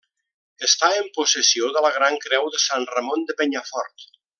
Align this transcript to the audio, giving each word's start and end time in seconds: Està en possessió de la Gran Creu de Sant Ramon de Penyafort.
Està 0.67 0.89
en 1.01 1.11
possessió 1.19 1.69
de 1.77 1.85
la 1.87 1.93
Gran 1.99 2.19
Creu 2.27 2.51
de 2.57 2.65
Sant 2.67 2.91
Ramon 2.97 3.31
de 3.31 3.41
Penyafort. 3.43 4.13